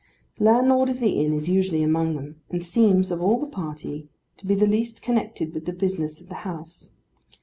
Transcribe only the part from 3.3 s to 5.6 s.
the party, to be the least connected